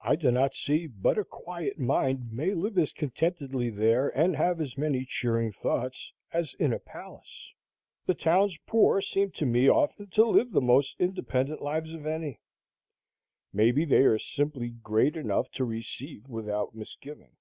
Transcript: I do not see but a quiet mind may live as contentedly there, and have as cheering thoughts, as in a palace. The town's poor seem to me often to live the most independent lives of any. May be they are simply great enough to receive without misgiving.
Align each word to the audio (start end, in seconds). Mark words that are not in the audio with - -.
I 0.00 0.16
do 0.16 0.32
not 0.32 0.54
see 0.54 0.88
but 0.88 1.18
a 1.18 1.24
quiet 1.24 1.78
mind 1.78 2.32
may 2.32 2.52
live 2.52 2.76
as 2.76 2.92
contentedly 2.92 3.70
there, 3.70 4.08
and 4.08 4.34
have 4.34 4.60
as 4.60 4.74
cheering 5.06 5.52
thoughts, 5.52 6.12
as 6.32 6.54
in 6.54 6.72
a 6.72 6.80
palace. 6.80 7.52
The 8.06 8.14
town's 8.14 8.58
poor 8.66 9.00
seem 9.00 9.30
to 9.30 9.46
me 9.46 9.68
often 9.70 10.08
to 10.08 10.24
live 10.24 10.50
the 10.50 10.60
most 10.60 10.96
independent 10.98 11.62
lives 11.62 11.92
of 11.94 12.06
any. 12.06 12.40
May 13.52 13.70
be 13.70 13.84
they 13.84 14.02
are 14.02 14.18
simply 14.18 14.70
great 14.70 15.16
enough 15.16 15.48
to 15.52 15.64
receive 15.64 16.26
without 16.26 16.74
misgiving. 16.74 17.36